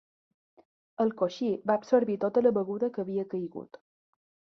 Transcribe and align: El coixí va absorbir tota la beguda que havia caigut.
El 1.05 1.13
coixí 1.19 1.51
va 1.71 1.77
absorbir 1.81 2.19
tota 2.27 2.45
la 2.49 2.55
beguda 2.59 2.93
que 2.97 3.07
havia 3.07 3.31
caigut. 3.37 3.83